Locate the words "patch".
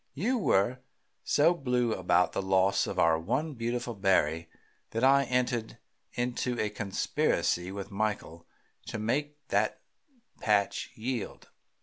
10.39-10.89